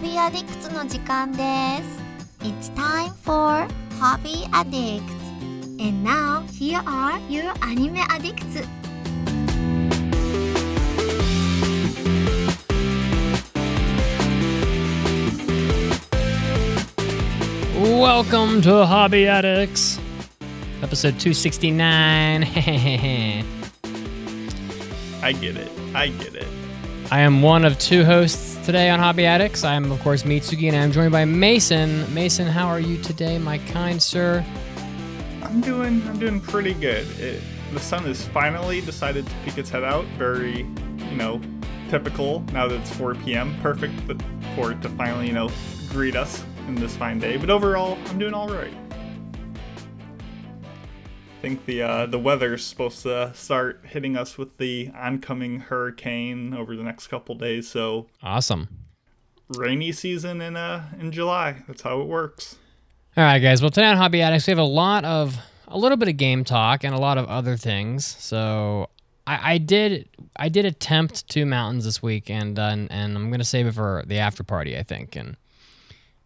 [0.00, 1.38] Hobby Addicts の時間で
[1.82, 3.66] す It's time for
[4.00, 5.02] Hobby Addicts
[5.78, 8.62] And now, here are your anime addicts
[17.74, 19.98] Welcome to Hobby Addicts,
[20.82, 22.44] episode 269.
[25.22, 25.70] I get it.
[25.94, 26.59] I get it.
[27.11, 29.65] I am one of two hosts today on Hobby Addicts.
[29.65, 32.11] I am, of course, Mitsugi, and I'm joined by Mason.
[32.13, 34.45] Mason, how are you today, my kind sir?
[35.43, 36.01] I'm doing.
[36.07, 37.05] I'm doing pretty good.
[37.19, 37.43] It,
[37.73, 40.05] the sun has finally decided to peek its head out.
[40.17, 41.41] Very, you know,
[41.89, 42.45] typical.
[42.53, 43.93] Now that it's 4 p.m., perfect
[44.55, 45.51] for it to finally, you know,
[45.89, 47.35] greet us in this fine day.
[47.35, 48.73] But overall, I'm doing all right.
[51.41, 56.53] I think the uh, the weather's supposed to start hitting us with the oncoming hurricane
[56.53, 57.67] over the next couple days.
[57.67, 58.69] So Awesome.
[59.57, 61.63] rainy season in uh in July.
[61.67, 62.57] That's how it works.
[63.17, 63.59] All right, guys.
[63.59, 65.35] Well, today on Hobby Addicts, we have a lot of,
[65.67, 68.05] a little bit of game talk and a lot of other things.
[68.05, 68.89] So
[69.25, 73.31] I, I did, I did attempt two mountains this week, and uh, and, and I'm
[73.31, 75.37] gonna save it for the after party, I think, and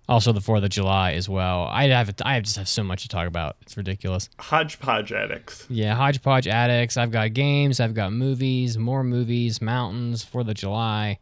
[0.08, 1.64] also the Fourth of July as well.
[1.64, 3.58] I have, I just have so much to talk about.
[3.62, 4.30] It's ridiculous.
[4.40, 5.66] Hodgepodge addicts.
[5.70, 6.98] Yeah, hodgepodge addicts.
[6.98, 7.80] I've got games.
[7.80, 11.20] I've got movies, more movies, mountains, Fourth of July,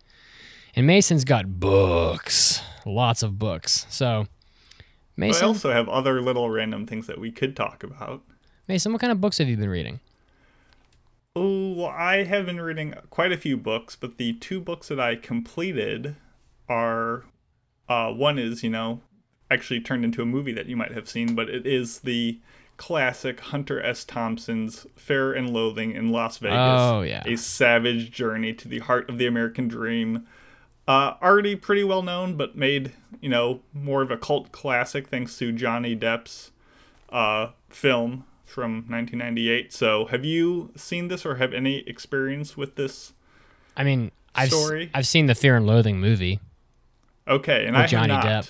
[0.75, 3.86] and Mason's got books, lots of books.
[3.90, 4.28] So.
[5.16, 8.23] But I also have other little random things that we could talk about.
[8.68, 10.00] Mason, what kind of books have you been reading?
[11.36, 15.00] Oh, well, I have been reading quite a few books, but the two books that
[15.00, 16.16] I completed
[16.68, 17.25] are
[17.89, 19.02] uh, one is, you know,
[19.52, 22.40] actually turned into a movie that you might have seen, but it is the
[22.78, 24.03] classic Hunter S.
[24.03, 26.58] Thompson's Fear and Loathing in Las Vegas.
[26.58, 27.23] Oh, yeah.
[27.25, 30.25] A savage journey to the heart of the American dream.
[30.88, 35.38] Uh, already pretty well known, but made, you know, more of a cult classic thanks
[35.38, 36.52] to Johnny Depp's
[37.09, 39.72] uh, film from 1998.
[39.72, 43.13] So, have you seen this or have any experience with this?
[43.78, 44.91] I mean, I've Story?
[44.94, 46.40] I've seen the Fear and Loathing movie.
[47.28, 48.25] Okay, and With I have not.
[48.25, 48.50] Depp.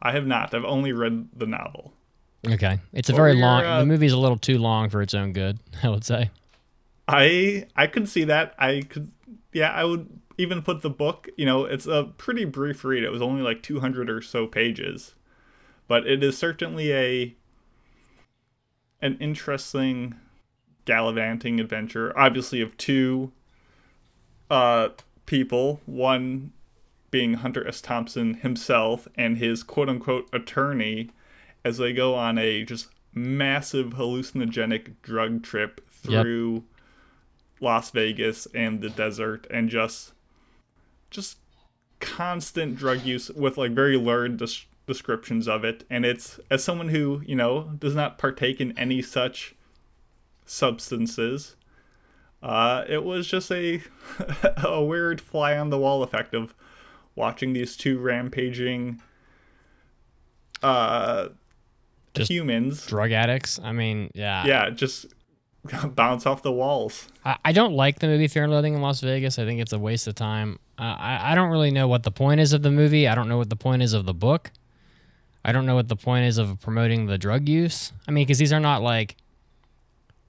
[0.00, 0.54] I have not.
[0.54, 1.92] I've only read the novel.
[2.46, 3.64] Okay, it's a very were your, long.
[3.64, 5.58] uh, the movie's a little too long for its own good.
[5.82, 6.30] I would say.
[7.08, 8.54] I I could see that.
[8.58, 9.10] I could
[9.52, 13.02] yeah, I would even put the book, you know, it's a pretty brief read.
[13.02, 15.14] It was only like 200 or so pages.
[15.88, 17.34] But it is certainly a
[19.00, 20.14] an interesting
[20.84, 23.30] gallivanting adventure obviously of two
[24.50, 24.88] uh
[25.26, 26.52] people, one
[27.10, 27.80] being Hunter S.
[27.80, 31.10] Thompson himself and his quote unquote attorney
[31.64, 36.22] as they go on a just massive hallucinogenic drug trip Yep.
[36.22, 36.64] through
[37.60, 40.12] Las Vegas and the desert and just
[41.10, 41.38] just
[41.98, 46.88] constant drug use with like very lurid des- descriptions of it and it's as someone
[46.88, 49.56] who you know does not partake in any such
[50.46, 51.56] substances
[52.42, 53.82] uh, it was just a
[54.64, 56.54] a weird fly on the wall effect of
[57.18, 59.02] watching these two rampaging
[60.62, 61.28] uh
[62.14, 63.60] Just humans Drug addicts.
[63.62, 64.46] I mean, yeah.
[64.46, 65.06] yeah just
[65.94, 69.00] bounce off the walls I, I don't like the movie Fear and Loathing in Las
[69.00, 69.38] Vegas.
[69.38, 70.58] I think it's a waste of time.
[70.78, 73.06] Uh, I I don't really know what the point is of the movie.
[73.08, 74.50] I don't know what the point is of the book.
[75.44, 77.92] I don't know what the point is of promoting the drug use.
[78.06, 79.16] I mean, because these are not like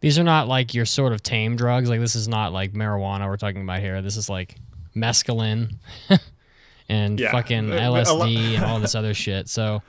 [0.01, 1.89] these are not like your sort of tame drugs.
[1.89, 4.01] Like this is not like marijuana we're talking about here.
[4.01, 4.55] This is like
[4.95, 5.75] mescaline
[6.89, 7.31] and Yeah.
[7.31, 9.47] fucking LSD and all this other shit.
[9.47, 9.81] So,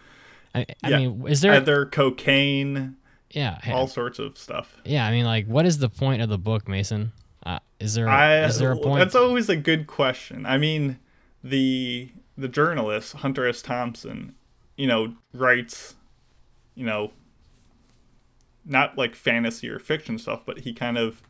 [0.55, 0.99] I, I Yeah.
[0.99, 1.55] mean, is there?
[1.55, 2.97] other cocaine
[3.33, 5.07] yeah, all sorts of stuff yeah.
[5.07, 7.13] I mean, like, what is the point of the book, Mason?
[7.47, 8.99] Uh, is there I, is there a point?
[9.01, 10.45] That's always a good question.
[10.47, 10.99] I mean,
[11.43, 13.63] the the journalist Hunter S.
[13.63, 14.35] Thompson,
[14.77, 15.95] you know, writes,
[16.75, 17.13] you know,
[18.65, 21.23] not like fantasy or fiction stuff, but he kind of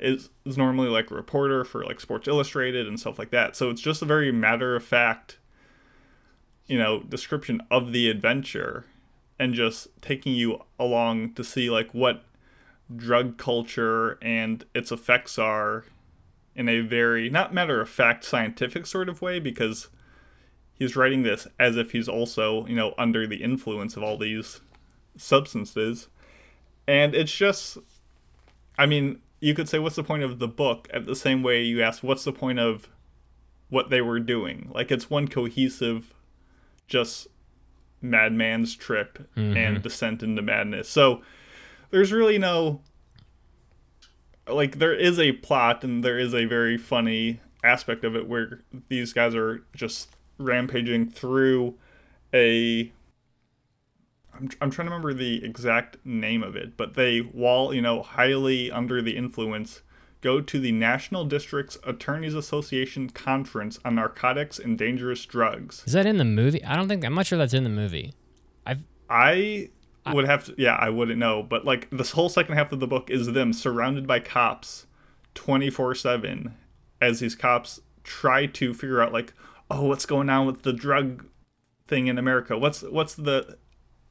[0.00, 3.56] is is normally like a reporter for like Sports Illustrated and stuff like that.
[3.56, 5.38] So it's just a very matter of fact,
[6.66, 8.86] you know, description of the adventure,
[9.38, 12.24] and just taking you along to see like what
[12.96, 15.84] drug culture and its effects are
[16.56, 19.88] in a very not matter of fact scientific sort of way because
[20.74, 24.60] he's writing this as if he's also you know under the influence of all these
[25.16, 26.08] substances
[26.88, 27.78] and it's just
[28.76, 30.88] i mean you could say what's the point of the book?
[30.92, 32.88] at the same way you ask what's the point of
[33.68, 34.70] what they were doing?
[34.74, 36.12] Like it's one cohesive
[36.86, 37.28] just
[38.02, 39.80] madman's trip and mm-hmm.
[39.82, 40.88] descent into madness.
[40.88, 41.22] So
[41.90, 42.80] there's really no
[44.48, 48.60] like there is a plot and there is a very funny aspect of it where
[48.88, 51.74] these guys are just rampaging through
[52.34, 52.90] a
[54.40, 58.02] I'm, I'm trying to remember the exact name of it, but they, while, you know,
[58.02, 59.82] highly under the influence,
[60.20, 65.82] go to the National Districts Attorneys Association Conference on Narcotics and Dangerous Drugs.
[65.86, 66.64] Is that in the movie?
[66.64, 68.12] I don't think I'm not sure that's in the movie.
[68.66, 69.70] I've I
[70.12, 72.86] would have to, yeah, I wouldn't know, but like this whole second half of the
[72.86, 74.86] book is them surrounded by cops
[75.34, 76.54] 24 7
[77.00, 79.32] as these cops try to figure out, like,
[79.70, 81.26] oh, what's going on with the drug
[81.86, 82.58] thing in America?
[82.58, 83.58] What's, what's the,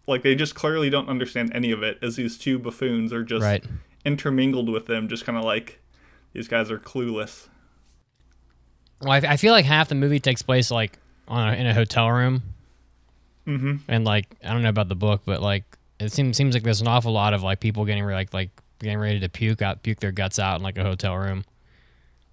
[0.09, 3.43] like, they just clearly don't understand any of it as these two buffoons are just
[3.43, 3.63] right.
[4.05, 5.79] intermingled with them, just kind of like,
[6.33, 7.47] these guys are clueless.
[9.01, 11.73] Well, I, I feel like half the movie takes place like on a, in a
[11.73, 12.43] hotel room,
[13.47, 13.77] Mm-hmm.
[13.87, 15.63] and like I don't know about the book, but like
[15.99, 18.51] it seems seems like there's an awful lot of like people getting re- like like
[18.79, 21.43] getting ready to puke out puke their guts out in like a hotel room.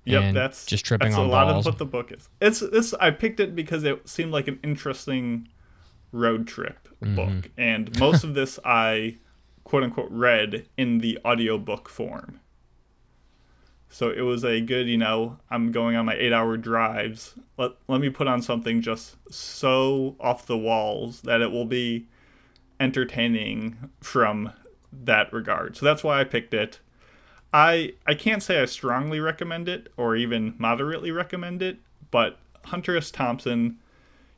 [0.05, 2.29] Yep, that's just tripping that's on a lot of what the book is.
[2.43, 2.93] It's this.
[2.95, 5.49] I picked it because it seemed like an interesting
[6.13, 7.15] road trip Mm-hmm.
[7.15, 9.19] book, and most of this I
[9.65, 12.41] quote unquote read in the audiobook form.
[13.91, 17.35] So it was a good, you know, I'm going on my eight hour drives.
[17.59, 22.07] Let let me put on something just so off the walls that it will be
[22.81, 24.53] entertaining from
[24.93, 25.77] that regard.
[25.77, 26.81] So that's why I picked it.
[27.53, 31.79] I I can't say I strongly recommend it or even moderately recommend it,
[32.11, 33.11] but Hunter S.
[33.11, 33.79] Thompson,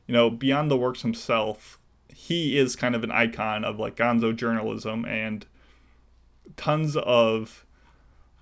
[0.09, 1.77] you know, beyond the works himself,
[2.07, 5.45] he is kind of an icon of like gonzo journalism and
[6.57, 7.63] tons of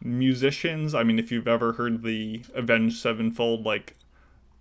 [0.02, 0.96] musicians.
[0.96, 3.98] I mean, if you've ever heard the Avenged Sevenfold like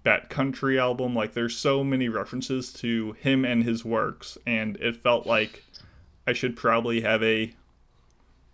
[0.03, 4.97] Bat Country album, like there's so many references to him and his works and it
[4.97, 5.63] felt like
[6.27, 7.55] I should probably have a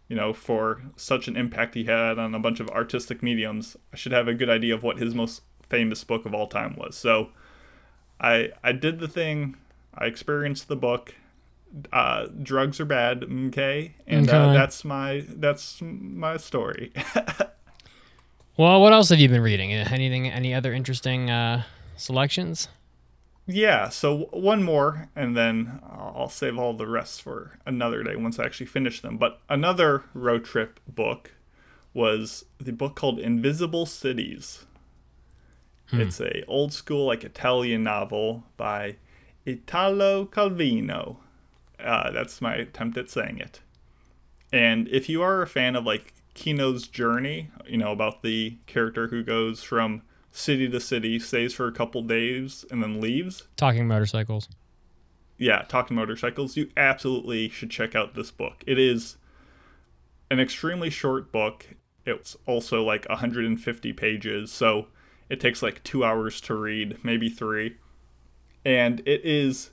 [0.08, 3.96] you know, for such an impact he had on a bunch of artistic mediums, I
[3.96, 5.40] should have a good idea of what his most
[5.70, 6.98] famous book of all time was.
[6.98, 7.30] So
[8.22, 9.56] I I did the thing,
[9.94, 11.14] I experienced the book.
[11.92, 16.92] Uh, drugs are bad, okay, and uh, that's my that's my story.
[18.56, 19.72] Well, what else have you been reading?
[19.72, 20.28] Uh, Anything?
[20.28, 21.62] Any other interesting uh,
[21.96, 22.68] selections?
[23.46, 28.38] yeah, so one more, and then I'll save all the rest for another day once
[28.38, 29.16] I actually finish them.
[29.16, 31.32] But another road trip book
[31.94, 34.64] was the book called Invisible Cities.
[36.00, 38.96] It's a old school like Italian novel by
[39.46, 41.16] Italo Calvino.
[41.78, 43.60] Uh, that's my attempt at saying it.
[44.52, 49.08] And if you are a fan of like Kino's journey, you know about the character
[49.08, 53.44] who goes from city to city, stays for a couple days, and then leaves.
[53.56, 54.48] Talking motorcycles.
[55.38, 56.56] Yeah, talking motorcycles.
[56.56, 58.62] You absolutely should check out this book.
[58.66, 59.16] It is
[60.30, 61.66] an extremely short book.
[62.06, 64.86] It's also like 150 pages, so
[65.28, 67.76] it takes like two hours to read, maybe three.
[68.64, 69.70] And it is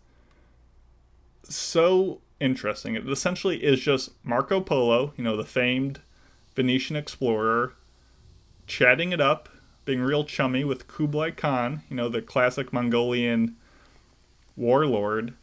[1.43, 2.95] so interesting.
[2.95, 6.01] It essentially is just Marco Polo, you know, the famed
[6.55, 7.73] Venetian explorer,
[8.67, 9.49] chatting it up,
[9.85, 13.55] being real chummy with Kublai Khan, you know, the classic Mongolian
[14.55, 15.33] warlord.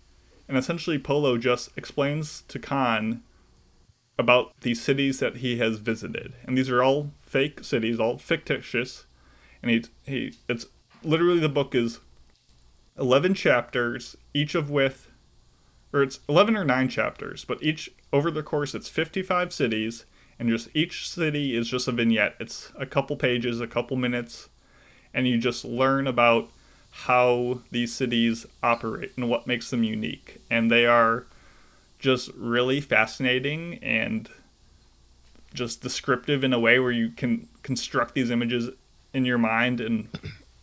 [0.49, 3.23] And essentially, Polo just explains to Khan
[4.19, 6.35] about these cities that he has visited.
[6.44, 9.06] And these are all fake cities, all fictitious.
[9.67, 10.67] And he, he it's
[11.02, 12.00] literally the book is
[12.99, 15.09] 11 chapters, each of with,
[15.93, 20.05] or it's 11 or 9 chapters, but each, over the course, it's 55 cities,
[20.38, 22.37] and just each city is just a vignette.
[22.38, 24.49] It's a couple pages, a couple minutes,
[25.12, 26.49] and you just learn about
[26.90, 30.40] how these cities operate and what makes them unique.
[30.49, 31.26] And they are
[31.99, 34.29] just really fascinating and
[35.52, 38.71] just descriptive in a way where you can construct these images
[39.16, 40.08] in your mind and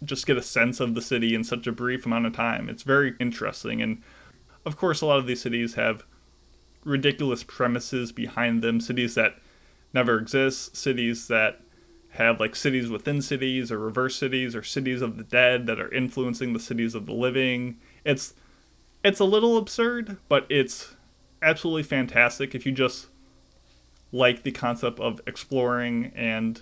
[0.04, 2.70] just get a sense of the city in such a brief amount of time.
[2.70, 3.82] It's very interesting.
[3.82, 4.04] And
[4.64, 6.04] of course, a lot of these cities have
[6.84, 9.38] ridiculous premises behind them, cities that
[9.92, 11.62] never exist, cities that
[12.12, 15.92] have like cities within cities or reverse cities or cities of the dead that are
[15.92, 17.80] influencing the cities of the living.
[18.06, 18.36] It's
[19.04, 20.96] it's a little absurd, but it's
[21.42, 23.08] absolutely fantastic if you just
[24.12, 26.62] like the concept of exploring and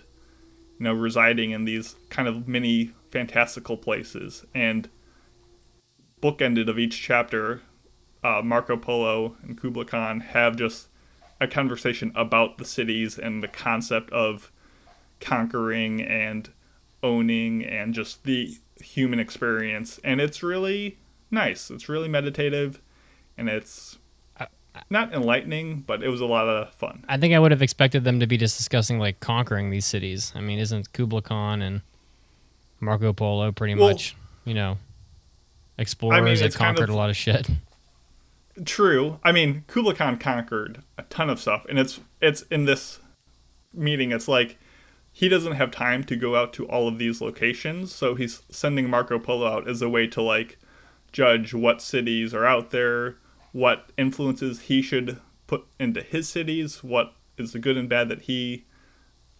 [0.81, 4.47] you know residing in these kind of mini fantastical places.
[4.55, 4.89] And
[6.23, 7.61] bookended of each chapter
[8.23, 10.87] uh, marco polo and kubla khan have just
[11.39, 14.51] a conversation about the cities and the concept of
[15.19, 16.49] conquering and
[17.03, 19.99] owning and just the human experience.
[20.03, 20.97] And it's really
[21.29, 21.69] nice.
[21.69, 22.81] It's really meditative
[23.37, 23.99] and it's
[24.89, 28.03] not enlightening but it was a lot of fun I think I would have expected
[28.03, 30.31] them to be just discussing like conquering these cities.
[30.35, 31.81] I mean, isn't Kublai Khan and
[32.79, 34.77] Marco Polo pretty Well- much, you know,
[35.77, 37.49] explorers that it's kind conquered of- a lot of shit.
[38.65, 39.19] True.
[39.23, 42.99] I mean, Kublai Khan conquered a ton of stuff, and it's it's in this
[43.73, 44.11] meeting.
[44.11, 44.57] It's like
[45.11, 48.89] he doesn't have time to go out to all of these locations, so he's sending
[48.89, 50.57] Marco Polo out as a way to like
[51.11, 53.15] judge what cities are out there,
[53.51, 58.23] what influences he should put into his cities, what is the good and bad that
[58.23, 58.65] he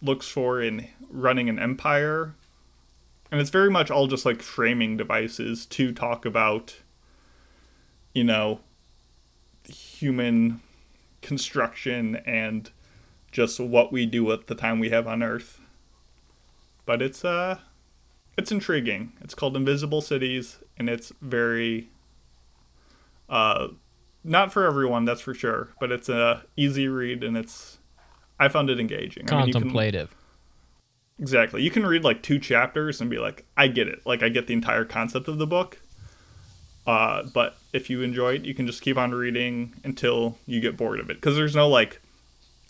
[0.02, 2.34] looks for in running an empire.
[3.30, 6.80] And it's very much all just like framing devices to talk about,
[8.12, 8.60] you know,
[9.66, 10.60] human
[11.22, 12.70] construction and
[13.30, 15.60] just what we do at the time we have on Earth.
[16.84, 17.58] But it's uh
[18.36, 19.12] it's intriguing.
[19.20, 21.88] It's called Invisible Cities and it's very
[23.30, 23.68] uh
[24.24, 27.78] not for everyone, that's for sure, but it's a easy read and it's
[28.38, 29.30] I found it engaging.
[29.30, 30.14] I mean, can- Contemplative.
[31.18, 31.62] Exactly.
[31.62, 34.00] You can read like two chapters and be like, I get it.
[34.04, 35.78] Like I get the entire concept of the book.
[36.84, 40.76] Uh, but if you enjoy it, you can just keep on reading until you get
[40.76, 42.00] bored of it because there's no like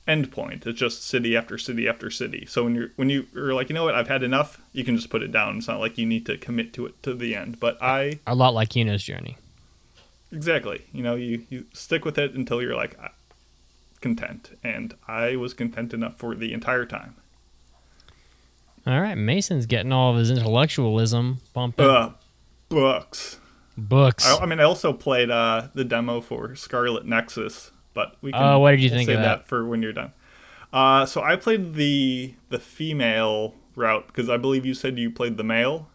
[0.06, 0.66] end point.
[0.66, 2.44] It's just city after city after city.
[2.46, 4.96] So when you're when you are like, you know what, I've had enough, you can
[4.96, 5.56] just put it down.
[5.56, 7.58] It's not like you need to commit to it to the end.
[7.58, 9.38] But I A lot like Kino's journey.
[10.32, 13.08] Exactly, you know, you you stick with it until you're like uh,
[14.00, 17.16] content, and I was content enough for the entire time.
[18.86, 21.86] All right, Mason's getting all of his intellectualism pumping.
[21.86, 22.12] Uh,
[22.68, 23.38] books.
[23.78, 24.26] Books.
[24.26, 28.42] I, I mean, I also played uh, the demo for Scarlet Nexus, but we can.
[28.42, 29.46] Oh, what did you we'll think save of that?
[29.46, 30.12] for when you're done?
[30.72, 35.36] Uh, so I played the the female route because I believe you said you played
[35.36, 35.88] the male.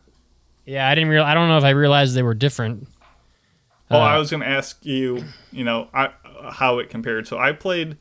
[0.66, 1.24] yeah, I didn't real.
[1.24, 2.88] I don't know if I realized they were different.
[3.90, 7.28] Oh, Uh, I was going to ask you, you know, I, uh, how it compared.
[7.28, 7.98] So I played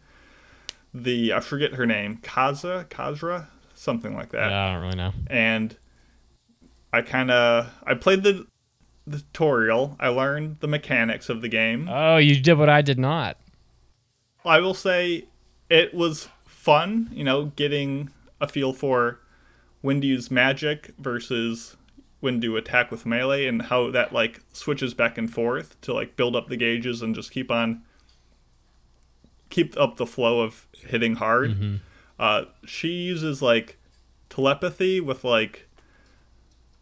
[0.92, 4.50] the I forget her name, Kaza, Kazra, something like that.
[4.50, 5.12] Yeah, I don't really know.
[5.28, 5.76] and
[6.92, 8.46] I kind of I played the,
[9.06, 9.96] the tutorial.
[10.00, 11.88] I learned the mechanics of the game.
[11.90, 13.36] Oh, you did what I did not.
[14.44, 15.26] I will say
[15.68, 19.20] it was fun, you know, getting a feel for
[19.82, 21.76] when to use magic versus
[22.20, 26.16] when to attack with melee and how that like switches back and forth to like
[26.16, 27.82] build up the gauges and just keep on
[29.50, 31.80] keep up the flow of hitting hard.
[32.18, 33.78] Uh, she uses like
[34.28, 35.68] telepathy with like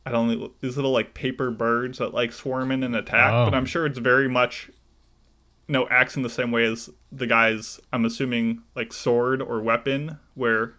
[0.07, 3.45] I don't know these little like paper birds that like swarm in and attack, Oh.
[3.47, 4.71] but I'm sure it's very much
[5.67, 10.19] no acts in the same way as the guy's I'm assuming like sword or weapon
[10.35, 10.75] where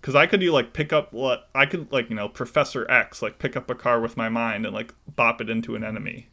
[0.00, 3.22] because I could do like pick up what I could like you know Professor X
[3.22, 6.26] like pick up a car with my mind and like bop it into an enemy.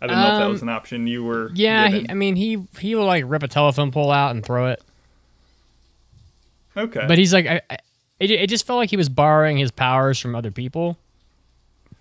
[0.00, 1.50] I didn't know if that Um, was an option you were.
[1.54, 2.06] Yeah, he.
[2.08, 4.82] I mean, he he will like rip a telephone pole out and throw it,
[6.76, 7.04] okay.
[7.06, 7.78] but he's like, I, I,
[8.18, 10.98] it, it just felt like he was borrowing his powers from other people.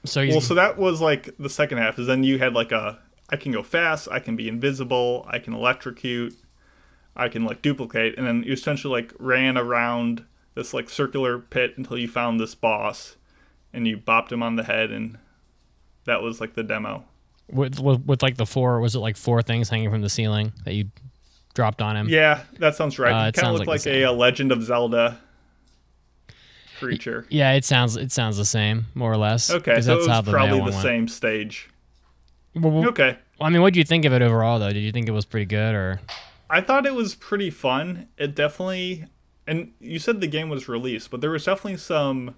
[0.04, 2.00] So well, so that was like the second half.
[2.00, 2.98] Is then you had like a
[3.30, 6.36] I can go fast, I can be invisible, I can electrocute,
[7.16, 11.74] I can like duplicate, and then you essentially like ran around this like circular pit
[11.78, 13.16] until you found this boss,
[13.74, 15.18] and you bopped him on the head, and
[16.06, 17.06] that was like the demo.
[17.52, 20.52] with, with with like the four was it like four things hanging from the ceiling
[20.66, 20.86] that you
[21.54, 22.08] dropped on him?
[22.10, 23.26] Yeah, that sounds right.
[23.26, 25.20] Uh, it kind of looked like like, the a, uh Legend of Zelda
[26.80, 27.26] creature.
[27.30, 29.52] Yeah, it sounds it sounds the same more or less.
[29.52, 30.76] Okay, so it that's was how the probably the went.
[30.76, 31.70] same stage.
[32.56, 33.18] Well, well, Okay.
[33.40, 34.72] I mean, what do you think of it overall, though?
[34.74, 36.00] Did you think it was pretty good, or
[36.50, 38.08] I thought it was pretty fun.
[38.18, 39.06] It definitely,
[39.52, 42.36] and you said the game was released, but there was definitely some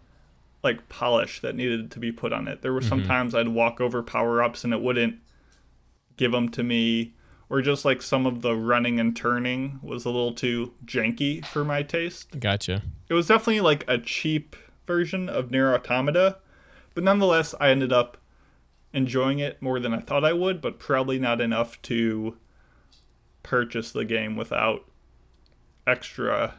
[0.64, 2.64] like polish that needed to be put on it.
[2.64, 3.08] There were some mm-hmm.
[3.08, 5.18] times I'd walk over power ups and it wouldn't
[6.18, 7.14] give them to me,
[7.52, 11.64] or just like some of the running and turning was a little too janky for
[11.64, 12.40] my taste.
[12.40, 12.82] gotcha?
[13.10, 14.56] It was definitely like a cheap
[14.88, 16.40] version of Nier Automata,
[16.96, 18.18] but nonetheless, I ended up
[18.92, 22.38] enjoying it more than I thought I would, but probably not enough to
[23.44, 24.86] purchase the game without
[25.86, 26.56] extra,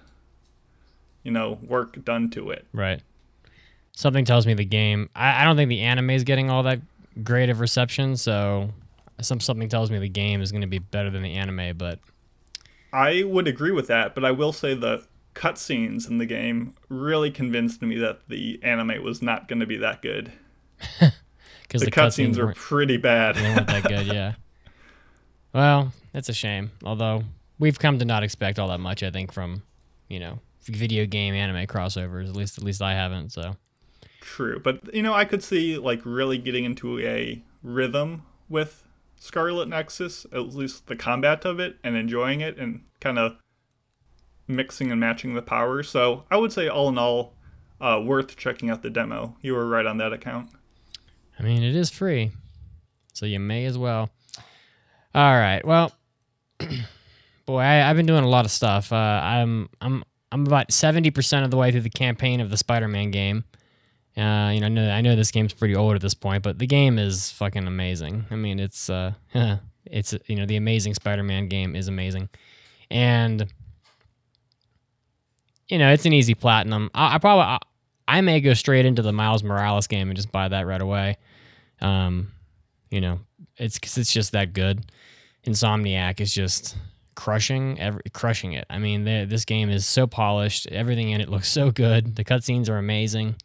[1.25, 2.67] you know, work done to it.
[2.73, 3.03] Right.
[3.93, 5.11] Something tells me the game.
[5.15, 6.81] I, I don't think the anime is getting all that
[7.23, 8.71] great of reception, so
[9.21, 11.77] some something tells me the game is going to be better than the anime.
[11.77, 12.01] But
[12.93, 17.31] I would agree with that, but I will say the cutscenes in the game really
[17.31, 20.33] convinced me that the anime was not going to be that good.
[21.63, 23.37] because The, the, cutscenes weren't, pretty bad.
[23.37, 24.35] they weren't that good, yeah.
[25.53, 26.73] Well, it's a shame.
[26.83, 27.23] Although
[27.61, 29.63] we've come to not expect all that much, I think, from
[30.09, 32.29] you know video game anime crossovers.
[32.29, 33.31] At least, at least I haven't.
[33.31, 33.57] So
[34.25, 38.83] True, but you know, I could see like really getting into a rhythm with
[39.17, 43.37] Scarlet Nexus, at least the combat of it, and enjoying it, and kind of
[44.49, 45.91] mixing and matching the powers.
[45.91, 47.35] So I would say, all in all,
[47.83, 49.37] uh, worth checking out the demo.
[49.43, 50.49] You were right on that account.
[51.39, 52.33] I mean, it is free,
[53.13, 54.09] so you may as well.
[55.15, 55.65] All right.
[55.67, 55.93] Well,
[57.47, 58.91] boy, I, I've been doing a lot of stuff.
[58.91, 60.03] Uh, I'm I'm
[60.35, 63.45] I'm about seventy percent of the way through the campaign of the Spider-Man game.
[64.17, 66.59] Uh, you know, I know I know this game's pretty old at this point, but
[66.59, 68.27] the game is fucking amazing.
[68.33, 69.13] I mean, it's uh,
[69.85, 72.29] it's you know, the Amazing Spider-Man game is amazing,
[72.91, 73.47] and
[75.69, 76.91] you know, it's an easy platinum.
[76.95, 77.59] I, I probably I,
[78.09, 81.17] I may go straight into the Miles Morales game and just buy that right away.
[81.81, 82.33] Um,
[82.91, 83.21] you know,
[83.57, 84.85] it's because it's just that good.
[85.47, 86.77] Insomniac is just
[87.15, 88.67] crushing every crushing it.
[88.71, 90.67] I mean, this game is so polished.
[90.69, 92.17] Everything in it looks so good.
[92.17, 93.37] The cutscenes are amazing.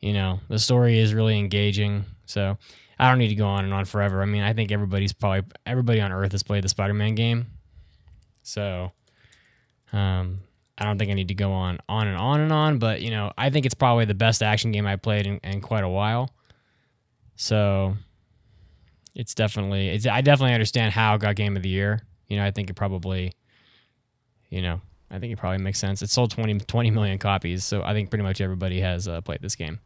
[0.00, 2.04] You know, the story is really engaging.
[2.26, 2.58] So
[2.98, 4.22] I don't need to go on and on forever.
[4.22, 7.46] I mean, I think everybody's probably everybody on Earth has played the Spider-Man game.
[8.42, 8.92] So,
[9.92, 10.40] um,
[10.78, 12.78] I don't think I need to go on on and on and on.
[12.78, 15.60] But you know, I think it's probably the best action game I've played in, in
[15.60, 16.30] quite a while.
[17.36, 17.96] So,
[19.14, 20.06] it's definitely it's.
[20.06, 22.02] I definitely understand how it got Game of the Year.
[22.28, 23.32] You know, I think it probably,
[24.50, 24.80] you know,
[25.10, 26.02] I think it probably makes sense.
[26.02, 29.40] It sold 20, 20 million copies, so I think pretty much everybody has uh, played
[29.40, 29.78] this game.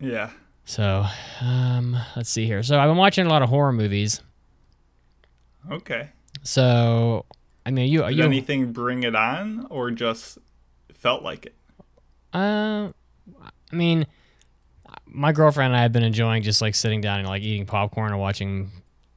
[0.00, 0.30] Yeah.
[0.64, 1.06] So,
[1.40, 2.62] um, let's see here.
[2.62, 4.20] So I've been watching a lot of horror movies.
[5.70, 6.10] Okay.
[6.42, 7.24] So,
[7.64, 10.38] I mean, you, Did you anything bring it on, or just
[10.94, 11.54] felt like it?
[12.32, 12.90] Uh,
[13.72, 14.06] I mean,
[15.06, 18.12] my girlfriend and I have been enjoying just like sitting down and like eating popcorn
[18.12, 18.70] and watching.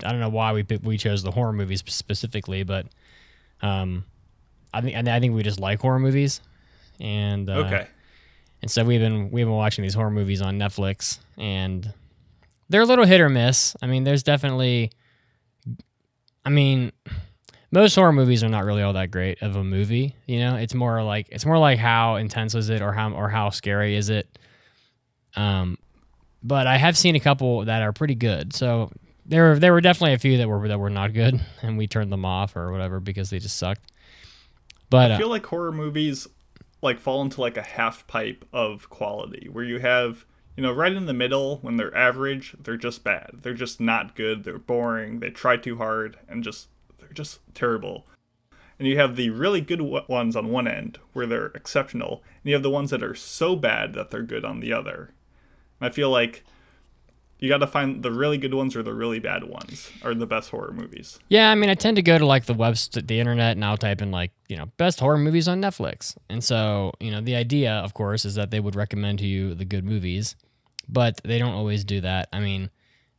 [0.04, 2.88] I don't know why we we chose the horror movies specifically, but
[3.62, 4.06] um,
[4.74, 6.42] I think I think we just like horror movies,
[7.00, 7.88] and uh, okay.
[8.62, 11.94] And so we've been we've been watching these horror movies on Netflix, and
[12.70, 13.76] they're a little hit or miss.
[13.82, 14.92] I mean, there's definitely,
[16.46, 16.92] I mean,
[17.72, 20.16] most horror movies are not really all that great of a movie.
[20.28, 23.30] You know, it's more like it's more like how intense is it, or how or
[23.30, 24.38] how scary is it.
[25.36, 25.78] Um,
[26.44, 28.54] but I have seen a couple that are pretty good.
[28.54, 28.92] So
[29.30, 31.88] there were there were definitely a few that were that were not good, and we
[31.88, 33.92] turned them off or whatever because they just sucked.
[34.90, 36.28] But I feel uh, like horror movies
[36.82, 40.94] like fall into like a half pipe of quality where you have you know right
[40.94, 43.40] in the middle when they're average they're just bad.
[43.44, 44.44] They're just not good.
[44.44, 45.20] They're boring.
[45.20, 48.08] They try too hard and just they're just terrible.
[48.80, 52.54] And you have the really good ones on one end where they're exceptional and you
[52.54, 55.14] have the ones that are so bad that they're good on the other.
[55.80, 56.44] And i feel like
[57.40, 60.28] you got to find the really good ones or the really bad ones are the
[60.28, 61.20] best horror movies.
[61.30, 63.78] Yeah, I mean, I tend to go to like the web, the internet, and I'll
[63.78, 66.16] type in like you know best horror movies on Netflix.
[66.30, 69.56] And so you know the idea, of course, is that they would recommend to you
[69.56, 70.36] the good movies,
[70.88, 72.30] but they don't always do that.
[72.34, 72.70] I mean,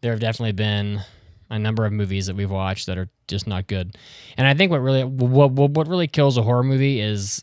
[0.02, 1.00] there have definitely been
[1.48, 3.96] a number of movies that we've watched that are just not good.
[4.36, 7.42] And I think what really what what really kills a horror movie is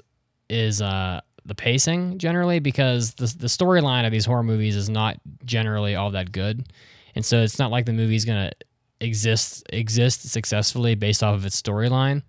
[0.50, 5.18] is uh the pacing generally because the the storyline of these horror movies is not
[5.46, 6.68] generally all that good,
[7.16, 8.52] and so it's not like the movie's gonna
[9.00, 12.22] exist exist successfully based off of its storyline,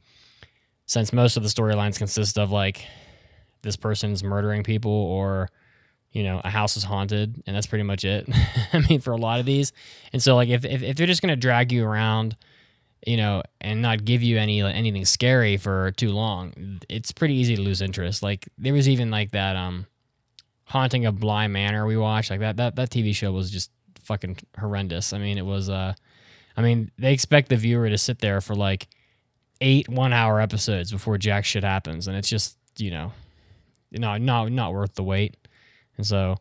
[0.87, 2.87] since most of the storylines consist of like
[3.63, 5.49] this person's murdering people or
[6.13, 8.29] you know a house is haunted and that's pretty much it.
[8.73, 9.73] I mean for a lot of these.
[10.13, 12.37] And so like if, if, if they're just going to drag you around
[13.07, 17.57] you know, and not give you any anything scary for too long, it's pretty easy
[17.57, 18.23] to lose interest.
[18.23, 19.87] Like there was even like that um
[20.65, 22.31] haunting of Bly Manor we watched.
[22.31, 23.71] Like that that that TV show was just
[24.03, 25.13] fucking horrendous.
[25.13, 25.95] I mean, it was uh
[26.57, 28.89] I mean, they expect the viewer to sit there for like
[29.61, 33.13] eight one hour episodes before jack shit happens and it's just, you know,
[33.93, 35.37] no not not worth the wait.
[35.97, 36.37] And so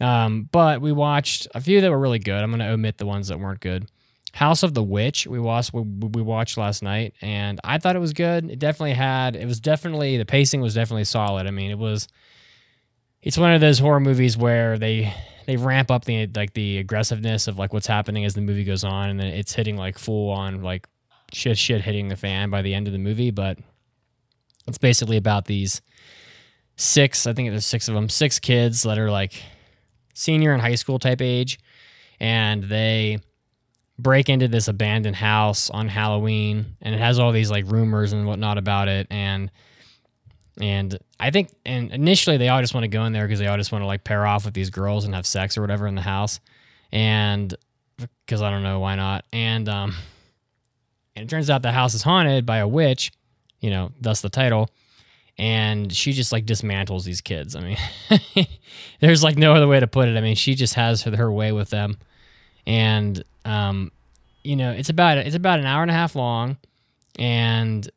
[0.00, 2.42] um but we watched a few that were really good.
[2.42, 3.88] I'm going to omit the ones that weren't good.
[4.34, 8.00] House of the Witch we watched we, we watched last night and I thought it
[8.00, 8.50] was good.
[8.50, 11.46] It definitely had it was definitely the pacing was definitely solid.
[11.46, 12.08] I mean, it was
[13.22, 15.12] it's one of those horror movies where they
[15.46, 18.84] they ramp up the like the aggressiveness of like what's happening as the movie goes
[18.84, 20.88] on and then it's hitting like full on like
[21.32, 23.58] shit shit hitting the fan by the end of the movie, but
[24.66, 25.82] it's basically about these
[26.76, 29.42] six, I think there's six of them, six kids that are like
[30.14, 31.58] senior and high school type age
[32.20, 33.18] and they
[33.98, 38.26] break into this abandoned house on Halloween, and it has all these like rumors and
[38.26, 39.50] whatnot about it, and
[40.60, 43.46] and I think and initially they all just want to go in there because they
[43.46, 45.86] all just want to like pair off with these girls and have sex or whatever
[45.86, 46.40] in the house,
[46.90, 47.54] and
[48.26, 49.94] because I don't know why not, and um,
[51.14, 53.12] and it turns out the house is haunted by a witch,
[53.60, 54.70] you know, thus the title.
[55.38, 57.56] And she just like dismantles these kids.
[57.56, 58.46] I mean,
[59.00, 60.18] there's like no other way to put it.
[60.18, 61.96] I mean, she just has her, her way with them
[62.66, 63.90] and um,
[64.42, 66.56] you know, it's about it's about an hour and a half long,
[67.18, 67.88] and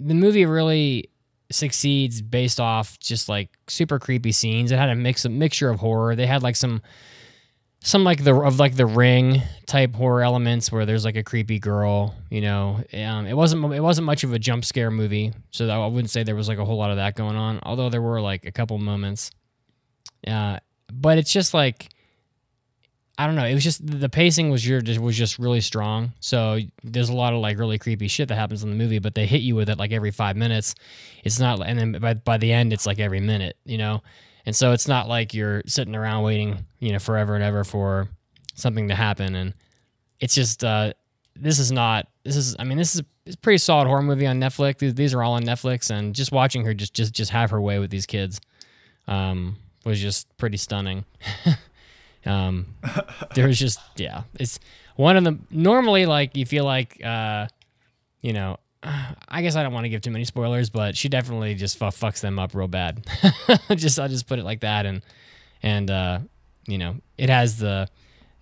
[0.00, 1.08] the movie really
[1.50, 4.72] succeeds based off just like super creepy scenes.
[4.72, 6.16] It had a mix a mixture of horror.
[6.16, 6.82] They had like some
[7.84, 11.58] some like the of like the ring type horror elements where there's like a creepy
[11.58, 15.68] girl you know um, it wasn't it wasn't much of a jump scare movie so
[15.68, 18.00] i wouldn't say there was like a whole lot of that going on although there
[18.00, 19.32] were like a couple moments
[20.28, 20.58] uh,
[20.92, 21.88] but it's just like
[23.18, 26.58] i don't know it was just the pacing was your was just really strong so
[26.82, 29.26] there's a lot of like really creepy shit that happens in the movie but they
[29.26, 30.74] hit you with it like every five minutes
[31.24, 34.00] it's not and then by, by the end it's like every minute you know
[34.44, 38.08] and so it's not like you're sitting around waiting, you know, forever and ever for
[38.54, 39.34] something to happen.
[39.34, 39.54] And
[40.20, 40.94] it's just, uh,
[41.36, 44.40] this is not, this is, I mean, this is a pretty solid horror movie on
[44.40, 44.78] Netflix.
[44.78, 45.90] These, these are all on Netflix.
[45.90, 48.40] And just watching her just, just, just have her way with these kids
[49.06, 51.04] um, was just pretty stunning.
[52.26, 52.74] um,
[53.34, 54.58] there was just, yeah, it's
[54.96, 57.48] one of the, normally, like, you feel like, uh,
[58.20, 58.58] you know,
[59.28, 62.20] I guess I don't want to give too many spoilers, but she definitely just fucks
[62.20, 63.06] them up real bad.
[63.76, 65.02] just I'll just put it like that, and
[65.62, 66.18] and uh,
[66.66, 67.88] you know it has the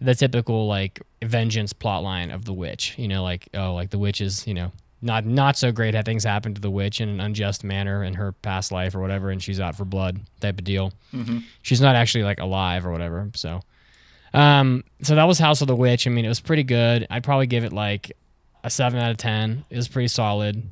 [0.00, 2.94] the typical like vengeance plot line of the witch.
[2.96, 6.06] You know, like oh, like the witch is you know not not so great had
[6.06, 9.30] things happen to the witch in an unjust manner in her past life or whatever,
[9.30, 10.92] and she's out for blood type of deal.
[11.12, 11.38] Mm-hmm.
[11.60, 13.30] She's not actually like alive or whatever.
[13.34, 13.60] So,
[14.32, 16.06] um, so that was House of the Witch.
[16.06, 17.06] I mean, it was pretty good.
[17.10, 18.12] I'd probably give it like
[18.62, 19.64] a seven out of ten.
[19.70, 20.62] It was pretty solid.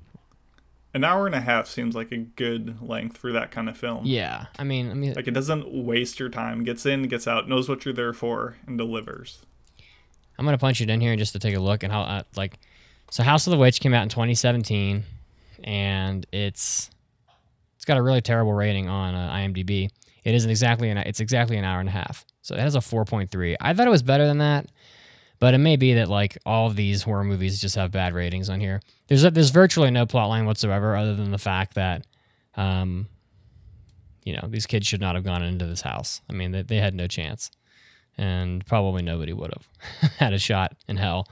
[0.94, 4.04] An hour and a half seems like a good length for that kind of film.
[4.06, 6.64] Yeah, I mean, I mean, like it doesn't waste your time.
[6.64, 9.44] Gets in, gets out, knows what you're there for, and delivers.
[10.38, 12.58] I'm gonna punch it in here just to take a look and how uh, like,
[13.10, 15.04] so House of the Witch came out in 2017,
[15.64, 16.90] and it's
[17.76, 19.90] it's got a really terrible rating on uh, IMDb.
[20.24, 22.78] It isn't exactly an it's exactly an hour and a half, so it has a
[22.78, 23.56] 4.3.
[23.60, 24.66] I thought it was better than that.
[25.38, 28.58] But it may be that like all these horror movies just have bad ratings on
[28.58, 28.80] here.
[29.06, 32.04] There's there's virtually no plot line whatsoever, other than the fact that,
[32.56, 33.06] um,
[34.24, 36.22] you know, these kids should not have gone into this house.
[36.28, 37.52] I mean, they, they had no chance,
[38.16, 41.28] and probably nobody would have had a shot in hell.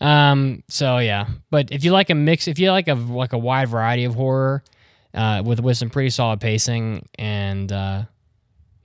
[0.00, 3.38] Um, so yeah, but if you like a mix, if you like a like a
[3.38, 4.64] wide variety of horror,
[5.12, 8.04] uh, with with some pretty solid pacing and uh,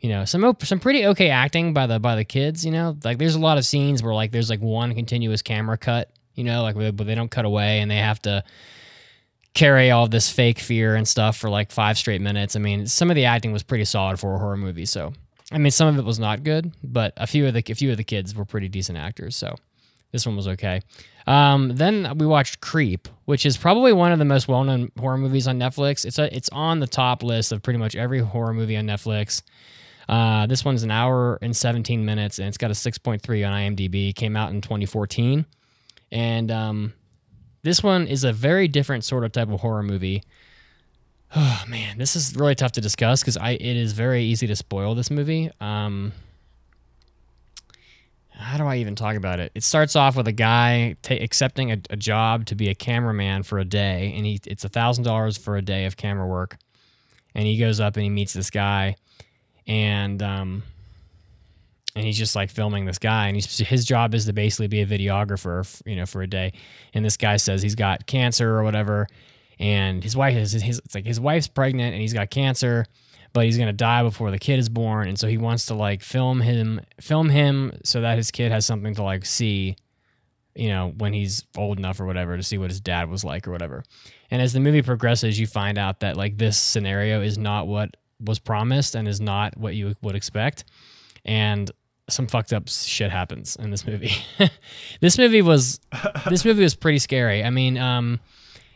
[0.02, 2.98] you know some some pretty okay acting by the by the kids you know?
[3.04, 6.44] Like there's a lot of scenes where like there's like one continuous camera cut you
[6.44, 6.64] know?
[6.64, 8.44] Like but they don't cut away and they have to
[9.54, 12.56] carry all this fake fear and stuff for like five straight minutes.
[12.56, 15.14] I mean some of the acting was pretty solid for a horror movie so
[15.52, 17.92] i mean some of it was not good but a few of the a few
[17.92, 19.56] of the kids were pretty decent actors so
[20.12, 20.82] this one was okay.
[21.26, 25.48] Um, then we watched creep which is probably one of the most well-known horror movies
[25.48, 26.04] on netflix.
[26.06, 29.42] It's a, it's on the top list of pretty much every horror movie on netflix
[30.12, 34.14] uh, this one's an hour and 17 minutes, and it's got a 6.3 on IMDb.
[34.14, 35.46] Came out in 2014,
[36.12, 36.94] and um,
[37.64, 40.24] this one is a very different sort of type of horror movie.
[41.34, 44.56] Oh man, this is really tough to discuss because I it is very easy to
[44.58, 45.50] spoil this movie.
[45.62, 46.12] Um,
[48.32, 49.50] how do I even talk about it?
[49.56, 53.60] It starts off with a guy accepting a, a, job to be a cameraman for
[53.60, 56.58] a day, and he it's a thousand dollars for a day of camera work.
[57.34, 58.98] And he goes up and he meets this guy,
[59.68, 60.64] and um,
[61.96, 64.82] and he's just like filming this guy, and he's his job is to basically be
[64.82, 66.54] a videographer, you know, for a day.
[66.94, 69.08] And this guy says he's got cancer or whatever,
[69.60, 72.86] and his wife is his it's like his wife's pregnant and he's got cancer,
[73.34, 76.02] but he's gonna die before the kid is born, and so he wants to like
[76.02, 79.76] film him, film him so that his kid has something to like see,
[80.56, 83.48] you know, when he's old enough or whatever to see what his dad was like
[83.48, 83.84] or whatever.
[84.30, 87.98] And as the movie progresses, you find out that like this scenario is not what
[88.24, 90.66] was promised and is not what you would expect.
[91.26, 91.70] And
[92.10, 94.14] some fucked up shit happens in this movie.
[95.02, 95.80] this movie was
[96.30, 97.44] this movie was pretty scary.
[97.44, 98.20] I mean, um,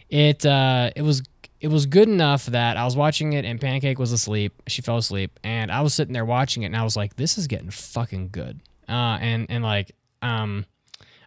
[0.09, 1.23] it uh, it was
[1.59, 4.61] it was good enough that I was watching it and Pancake was asleep.
[4.67, 7.37] She fell asleep, and I was sitting there watching it, and I was like, "This
[7.37, 10.65] is getting fucking good." Uh, and and like, um,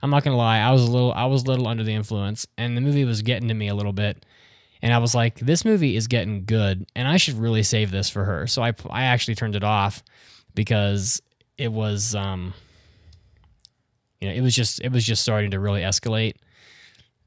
[0.03, 2.47] I'm not gonna lie, I was a little I was a little under the influence,
[2.57, 4.25] and the movie was getting to me a little bit
[4.83, 8.09] and I was like, this movie is getting good, and I should really save this
[8.09, 8.47] for her.
[8.47, 10.03] So I I actually turned it off
[10.55, 11.21] because
[11.57, 12.55] it was um
[14.21, 16.35] you know it was just it was just starting to really escalate.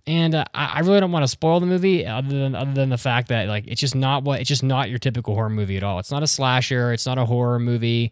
[0.07, 2.89] And uh, I, I really don't want to spoil the movie, other than other than
[2.89, 5.77] the fact that like it's just not what it's just not your typical horror movie
[5.77, 5.99] at all.
[5.99, 6.91] It's not a slasher.
[6.91, 8.11] It's not a horror movie.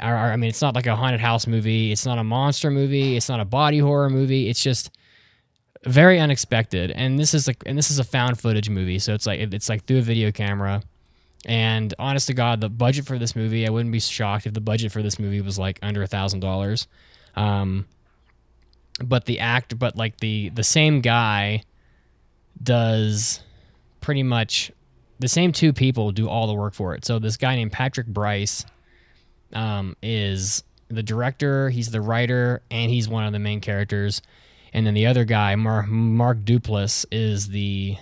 [0.00, 1.92] I mean, it's not like a haunted house movie.
[1.92, 3.16] It's not a monster movie.
[3.16, 4.48] It's not a body horror movie.
[4.48, 4.90] It's just
[5.84, 6.90] very unexpected.
[6.90, 9.68] And this is like, and this is a found footage movie, so it's like it's
[9.68, 10.82] like through a video camera.
[11.46, 14.60] And honest to God, the budget for this movie, I wouldn't be shocked if the
[14.60, 16.88] budget for this movie was like under a thousand dollars.
[17.36, 17.86] Um,
[19.02, 21.62] but the act, but like the the same guy
[22.60, 23.40] does
[24.00, 24.72] pretty much
[25.20, 27.04] the same two people do all the work for it.
[27.04, 28.64] So this guy named Patrick Brice
[29.52, 34.22] um, is the director, he's the writer, and he's one of the main characters.
[34.72, 37.96] And then the other guy, Mar- Mark Duplass, is the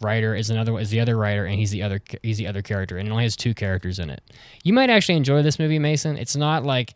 [0.00, 0.34] writer.
[0.34, 3.08] Is another is the other writer, and he's the other he's the other character, and
[3.08, 4.22] it only has two characters in it.
[4.64, 6.16] You might actually enjoy this movie, Mason.
[6.16, 6.94] It's not like,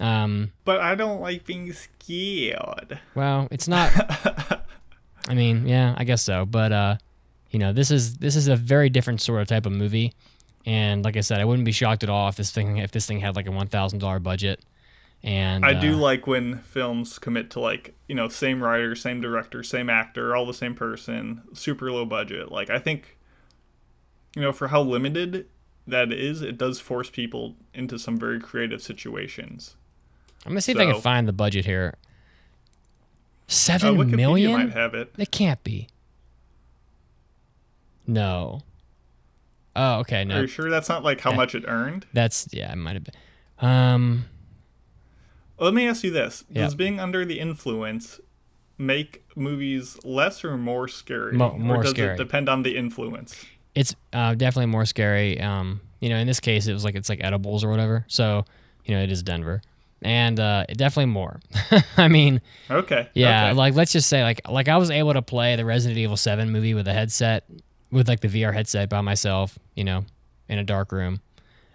[0.00, 2.98] um, But I don't like being scared.
[3.14, 3.90] well, it's not.
[5.28, 6.44] I mean, yeah, I guess so.
[6.46, 6.96] But uh,
[7.50, 10.12] you know, this is this is a very different sort of type of movie.
[10.64, 13.06] And like I said, I wouldn't be shocked at all if this thing if this
[13.06, 14.60] thing had like a one thousand dollar budget.
[15.24, 19.20] And I do uh, like when films commit to like, you know, same writer, same
[19.20, 22.50] director, same actor, all the same person, super low budget.
[22.50, 23.16] Like I think
[24.34, 25.46] you know, for how limited
[25.86, 29.76] that is, it does force people into some very creative situations.
[30.44, 31.94] I'm gonna see if I can find the budget here.
[31.94, 31.98] Uh,
[33.46, 34.52] Seven Wikipedia million?
[34.52, 35.14] might have it.
[35.18, 35.88] It can't be.
[38.06, 38.62] No.
[39.76, 40.24] Oh, okay.
[40.24, 40.38] No.
[40.38, 41.36] Are you sure that's not like how Yeah.
[41.36, 42.06] much it earned?
[42.12, 42.72] that's yeah.
[42.72, 43.14] It might have been.
[43.58, 44.24] Um.
[45.58, 46.62] Let me ask you this: Yeah.
[46.62, 48.20] Does being under the influence
[48.78, 52.14] make movies less or more scary, Mo- more or does scary.
[52.14, 53.44] it depend on the influence?
[53.74, 55.40] it's uh, definitely more scary.
[55.40, 58.04] Um, you know, in this case, it was like it's like edibles or whatever.
[58.08, 58.44] So,
[58.84, 59.62] you know, it is Denver,
[60.02, 61.40] and uh, definitely more.
[61.96, 63.08] I mean, Okay.
[63.14, 63.54] yeah, okay.
[63.54, 66.50] like let's just say like like I was able to play the Resident Evil Seven
[66.50, 67.44] movie with a headset,
[67.90, 69.58] with like the VR headset by myself.
[69.74, 70.04] You know,
[70.48, 71.20] in a dark room.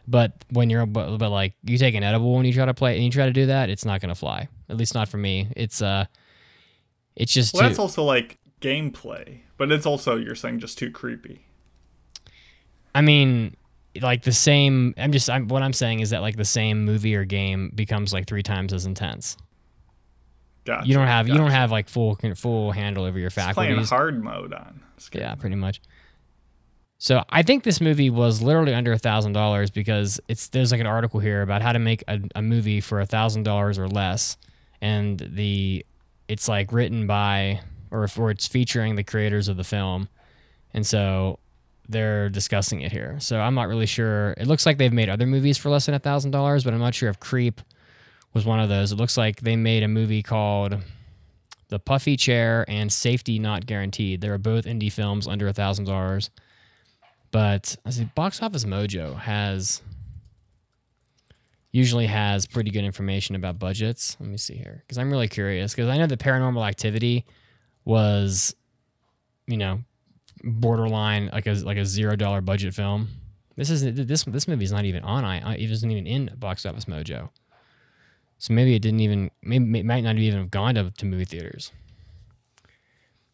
[0.08, 2.96] But when you're but, but like you take an edible when you try to play
[2.96, 4.48] and you try to do that, it's not gonna fly.
[4.70, 5.50] At least not for me.
[5.56, 6.06] It's uh,
[7.15, 10.91] it's just well, too, that's also like gameplay, but it's also you're saying just too
[10.91, 11.46] creepy.
[12.96, 13.56] I mean,
[14.02, 14.93] like the same.
[14.98, 15.30] I'm just.
[15.30, 18.43] I'm, what I'm saying is that like the same movie or game becomes like three
[18.43, 19.38] times as intense.
[20.65, 20.88] Gotcha.
[20.88, 23.78] You don't have you don't have like full full handle over your faculties.
[23.78, 24.82] It's playing hard mode on.
[25.13, 25.82] Yeah, pretty much.
[26.99, 30.81] So I think this movie was literally under a thousand dollars because it's there's like
[30.81, 33.88] an article here about how to make a, a movie for a thousand dollars or
[33.88, 34.38] less,
[34.81, 35.86] and the
[36.27, 40.10] it's like written by or it's featuring the creators of the film,
[40.73, 41.39] and so
[41.88, 43.17] they're discussing it here.
[43.19, 44.31] So I'm not really sure.
[44.38, 46.79] It looks like they've made other movies for less than a thousand dollars, but I'm
[46.79, 47.62] not sure if Creep
[48.33, 48.91] was one of those.
[48.91, 50.77] It looks like they made a movie called
[51.69, 54.19] The Puffy Chair and Safety Not Guaranteed.
[54.19, 56.29] They were both indie films under a thousand dollars.
[57.31, 59.81] But I see Box Office Mojo has
[61.71, 64.17] usually has pretty good information about budgets.
[64.19, 67.25] Let me see here because I'm really curious because I know that Paranormal Activity
[67.85, 68.55] was,
[69.45, 69.81] you know,
[70.43, 73.09] borderline like a like a zero dollar budget film.
[73.55, 76.85] This is this this movie's not even on I it isn't even in Box Office
[76.85, 77.29] Mojo.
[78.39, 81.25] So maybe it didn't even maybe it might not even have gone to, to movie
[81.25, 81.71] theaters.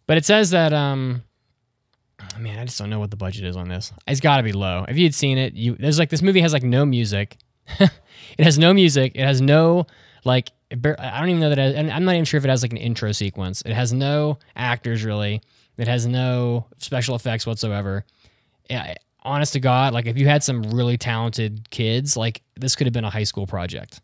[0.08, 1.24] But it says that um
[2.40, 3.92] man, I just don't know what the budget is on this.
[4.08, 4.86] It's got to be low.
[4.88, 7.38] If you'd seen it, you there's like this movie has like no music.
[7.80, 7.92] it
[8.40, 9.14] has no music.
[9.16, 9.88] It has no
[10.26, 12.62] like I don't even know that has, and I'm not even sure if it has
[12.64, 13.62] like an intro sequence.
[13.66, 15.42] It has no actors really.
[15.78, 18.06] It has no special effects whatsoever.
[18.70, 22.88] Yeah, honest to God, like if you had some really talented kids, like this could
[22.88, 24.02] have been a high school project.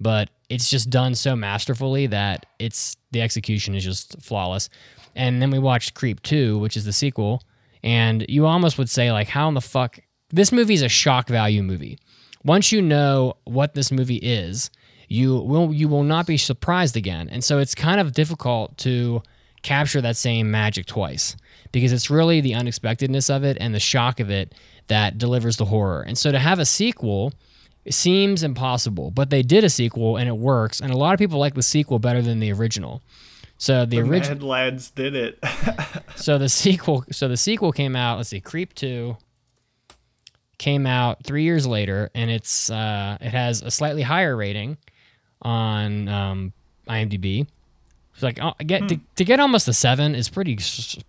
[0.00, 4.68] But it's just done so masterfully that it's the execution is just flawless.
[5.14, 7.42] And then we watched Creep 2, which is the sequel,
[7.82, 9.98] and you almost would say like how in the fuck
[10.30, 11.98] this movie is a shock value movie.
[12.44, 14.70] Once you know what this movie is,
[15.08, 17.28] you will you will not be surprised again.
[17.28, 19.22] And so it's kind of difficult to
[19.62, 21.36] capture that same magic twice
[21.70, 24.54] because it's really the unexpectedness of it and the shock of it
[24.88, 26.02] that delivers the horror.
[26.02, 27.32] And so to have a sequel
[27.88, 30.80] seems impossible, but they did a sequel and it works.
[30.80, 33.02] And a lot of people like the sequel better than the original.
[33.62, 35.38] So the The original Mad Lads did it.
[36.16, 39.16] so the sequel so the sequel came out let's see creep 2
[40.58, 44.78] came out three years later and it's uh it has a slightly higher rating
[45.42, 46.52] on um
[46.88, 47.46] imdb.
[48.14, 50.58] It's like uh, get to, to get almost a seven is pretty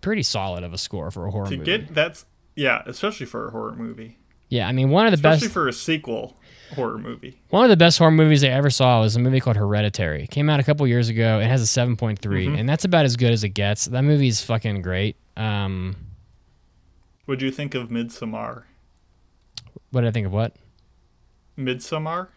[0.02, 1.66] pretty solid of a score for a horror to movie.
[1.66, 2.24] get that's
[2.56, 5.54] yeah, especially for a horror movie, yeah i mean one of the especially best especially
[5.54, 6.38] for a sequel
[6.74, 7.40] horror movie.
[7.50, 10.30] one of the best horror movies i ever saw was a movie called hereditary it
[10.32, 12.56] came out a couple years ago it has a 7.3 Mm-hmm.
[12.56, 15.96] and that's about as good as it gets that movie is fucking great um
[17.26, 18.64] What'd you think of Midsommar?
[19.92, 20.56] what did i think of what
[21.58, 22.28] Midsommar,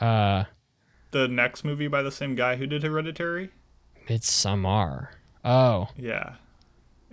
[0.00, 0.44] uh
[1.10, 3.50] the next movie by the same guy who did Hereditary.
[4.08, 5.08] Midsommar.
[5.44, 6.34] Oh, Yeah,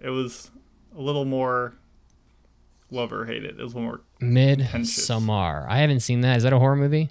[0.02, 0.52] it was
[0.98, 1.74] a little more
[2.92, 3.60] love or hate it.
[3.60, 5.66] It was a little more Midsommar.
[5.68, 6.38] I haven't seen that.
[6.38, 7.10] Is that a horror movie?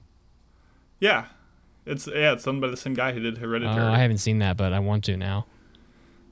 [1.00, 1.26] yeah.
[1.88, 3.80] It's yeah, it's done by the same guy who did Oh, Hereditary.
[3.80, 5.46] I haven't seen that, but I want to now.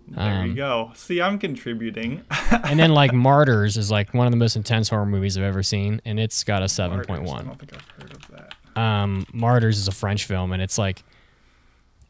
[0.06, 0.92] there um, you go.
[0.94, 2.22] See, I'm contributing.
[2.64, 5.62] And then like Martyrs is like one of the most intense horror movies I've ever
[5.62, 7.40] seen, and it's got a seven point one.
[7.40, 8.80] I don't think I've heard of that.
[8.80, 11.02] um, Martyrs is a French film, and it's like,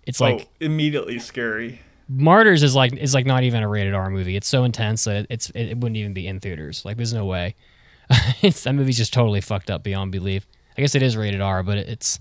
[0.02, 1.81] it's like oh, immediately scary.
[2.09, 4.37] Martyrs is like is like not even a rated R movie.
[4.37, 6.85] It's so intense that it's it, it wouldn't even be in theaters.
[6.85, 7.55] Like there's no way.
[8.42, 10.47] It's that movie's just totally fucked up beyond belief.
[10.77, 12.21] I guess it is rated R, but it's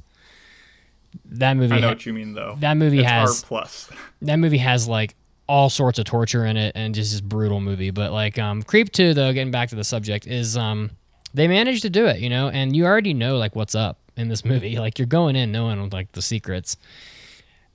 [1.26, 1.74] that movie.
[1.76, 2.56] I know ha- what you mean, though.
[2.60, 3.90] that movie it's has- R plus.
[4.22, 5.16] that movie has like
[5.48, 7.92] all sorts of torture in it and just this brutal movie.
[7.92, 10.92] But like um, Creep Two, though, getting back to the subject, is um,
[11.34, 14.28] they managed to do it, you know, and you already know like what's up in
[14.30, 14.78] this movie.
[14.78, 16.78] Like you're going in knowing like the secrets,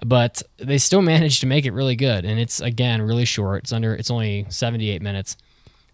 [0.05, 2.25] but they still managed to make it really good.
[2.25, 3.65] And it's again really short.
[3.65, 3.95] It's under.
[3.95, 5.37] It's only 78 minutes,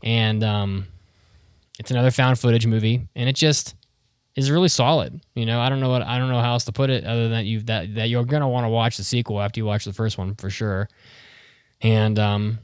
[0.03, 0.87] and um,
[1.79, 3.75] it's another found footage movie, and it just
[4.37, 5.21] is really solid.
[5.35, 7.29] You know, I don't know what I don't know how else to put it other
[7.29, 9.93] than you that that you're gonna want to watch the sequel after you watch the
[9.93, 10.89] first one for sure.
[11.81, 12.59] And um,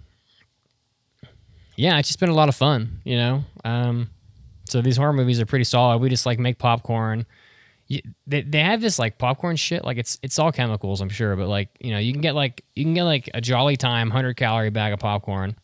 [1.76, 3.00] yeah, it's just been a lot of fun.
[3.04, 4.10] You know, um,
[4.66, 5.98] so these horror movies are pretty solid.
[5.98, 7.26] We just like make popcorn.
[8.26, 9.84] They they have this like popcorn shit.
[9.84, 12.64] Like it's it's all chemicals, I'm sure, but like you know you can get like
[12.74, 15.56] you can get like a Jolly Time hundred calorie bag of popcorn,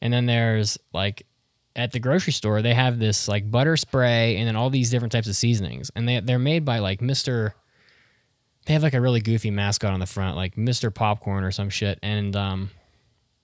[0.00, 1.26] and then there's like
[1.74, 5.12] at the grocery store they have this like butter spray and then all these different
[5.12, 7.52] types of seasonings and they they're made by like Mr.
[8.66, 10.94] They have like a really goofy mascot on the front, like Mr.
[10.94, 12.70] Popcorn or some shit, and um,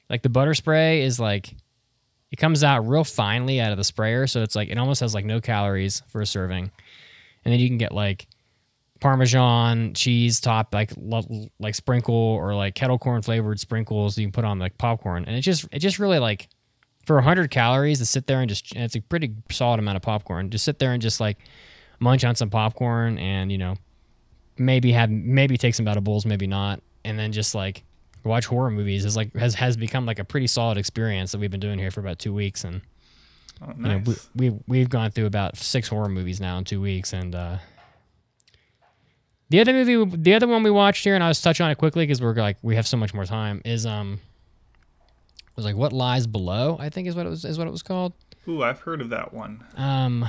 [0.09, 1.53] like the butter spray is like
[2.31, 5.15] it comes out real finely out of the sprayer, so it's like it almost has
[5.15, 6.71] like no calories for a serving,
[7.45, 8.29] and then you can get like
[9.01, 10.93] Parmesan cheese top like
[11.59, 15.35] like sprinkle or like kettle corn flavored sprinkles you can put on like popcorn, and
[15.37, 16.49] it just it just really like
[17.09, 20.03] for 100 calories to sit there and just and it's a pretty solid amount of
[20.03, 21.39] popcorn just sit there and just like
[22.01, 23.75] munch on some popcorn and you know
[24.59, 27.83] maybe have maybe take some edibles maybe not and then just like
[28.25, 29.05] watch horror movies.
[29.05, 31.91] Is like has has become like a pretty solid experience that we've been doing here
[31.91, 32.83] for about two weeks and
[33.61, 36.81] Oh, you know we, we we've gone through about six horror movies now in two
[36.81, 37.57] weeks and uh
[39.49, 41.77] the other movie the other one we watched here and i was touch on it
[41.77, 44.21] quickly because we're like we have so much more time is um
[45.59, 47.83] was like what lies below i think is what it was is what it was
[47.83, 48.13] called
[48.47, 49.63] Ooh, I've heard of that one.
[49.77, 50.27] um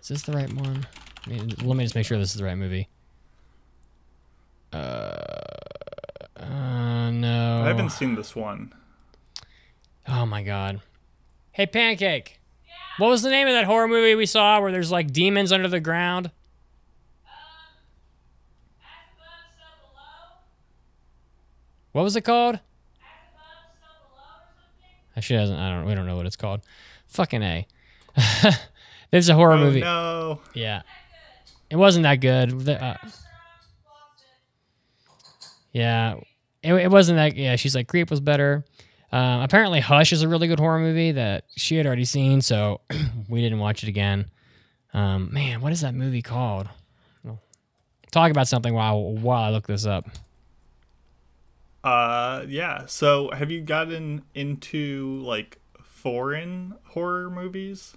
[0.00, 0.86] is this the right one
[1.26, 2.88] I mean, let me just make sure this is the right movie
[4.72, 4.76] uh,
[6.36, 8.72] uh no I haven't seen this one.
[10.06, 10.80] Oh my god.
[11.52, 12.38] Hey Pancake.
[12.98, 15.68] What was the name of that horror movie we saw where there's like demons under
[15.68, 16.30] the ground?
[21.92, 22.60] What was it called?
[25.20, 25.56] She doesn't.
[25.56, 25.86] I don't.
[25.86, 26.60] We don't know what it's called.
[27.08, 27.66] Fucking a.
[29.10, 29.80] There's a horror Oh movie.
[29.80, 30.40] no.
[30.54, 30.82] Yeah.
[31.70, 32.60] It wasn't that good.
[32.60, 32.96] The- uh,
[35.72, 36.14] yeah.
[36.62, 37.36] It, it wasn't that.
[37.36, 37.56] Yeah.
[37.56, 38.64] She's like, Creep was better.
[39.10, 42.82] Um, apparently, Hush is a really good horror movie that she had already seen, so
[43.28, 44.26] we didn't watch it again.
[44.92, 46.68] Um, man, what is that movie called?
[48.10, 50.06] Talk about something while while I look this up.
[51.84, 52.86] Uh, yeah.
[52.86, 57.94] So, have you gotten into like foreign horror movies,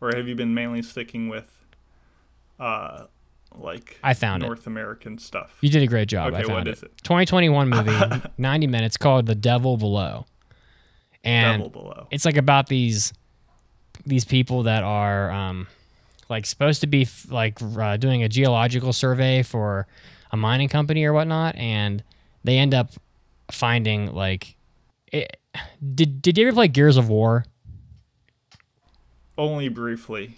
[0.00, 1.64] or have you been mainly sticking with,
[2.60, 3.04] uh,
[3.56, 4.46] like I found it.
[4.46, 5.56] North American stuff?
[5.60, 6.32] You did a great job.
[6.34, 6.72] I Okay, found what it.
[6.78, 6.92] is it?
[7.02, 10.26] 2021 movie, 90 minutes, called The Devil Below,
[11.24, 12.06] and Double below.
[12.10, 13.12] it's like about these
[14.06, 15.66] these people that are um,
[16.28, 19.86] like supposed to be f- like uh, doing a geological survey for
[20.30, 22.02] a mining company or whatnot, and
[22.44, 22.92] they end up
[23.50, 24.56] finding like.
[25.12, 25.38] It,
[25.94, 27.44] did Did you ever play Gears of War?
[29.36, 30.34] Only briefly.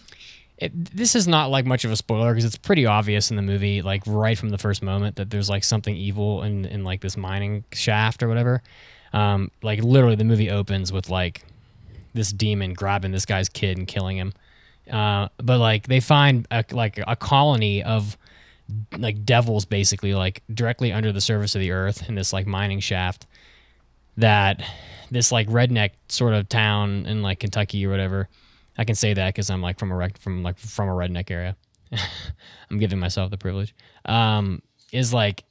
[0.59, 3.43] it, this is not like much of a spoiler because it's pretty obvious in the
[3.43, 7.01] movie, like right from the first moment, that there's like something evil in in like
[7.01, 8.63] this mining shaft or whatever.
[9.13, 11.43] Um, like literally, the movie opens with like
[12.15, 14.33] this demon grabbing this guy's kid and killing him.
[14.91, 18.17] Uh, but like they find a, like a colony of
[18.97, 22.81] like devils basically like directly under the surface of the earth in this like mining
[22.81, 23.27] shaft
[24.17, 24.63] that
[25.11, 28.29] this like redneck sort of town in like Kentucky or whatever.
[28.79, 31.31] I can say that because I'm like from a rec- from like from a redneck
[31.31, 31.57] area.
[32.71, 33.75] I'm giving myself the privilege.
[34.05, 35.45] Um, is like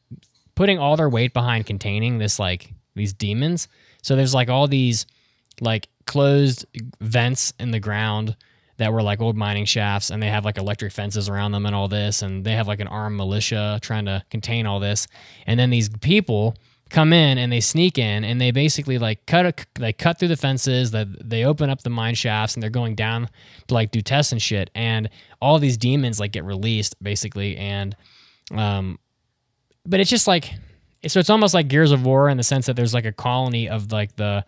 [0.55, 3.67] putting all their weight behind containing this like these demons.
[4.01, 5.05] So there's like all these
[5.61, 6.65] like closed
[7.01, 8.35] vents in the ground
[8.79, 11.75] that were like old mining shafts and they have like electric fences around them and
[11.75, 15.05] all this and they have like an armed militia trying to contain all this.
[15.45, 16.55] And then these people
[16.89, 20.29] come in and they sneak in and they basically like cut a, they cut through
[20.29, 23.29] the fences that they open up the mine shafts and they're going down
[23.67, 24.71] to like do tests and shit.
[24.73, 25.09] And
[25.41, 27.95] all these demons like get released basically and
[28.53, 28.97] um
[29.85, 30.53] but it's just like
[31.05, 33.67] so it's almost like Gears of War in the sense that there's like a colony
[33.67, 34.45] of like the